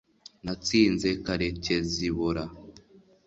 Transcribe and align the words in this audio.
natsinze 0.43 1.09
karekezibola 1.25 2.43